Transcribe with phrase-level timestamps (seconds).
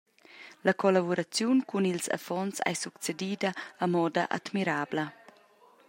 [0.67, 3.49] La collavuraziun cun ils affons ei succedida
[3.83, 5.05] a moda admirabla.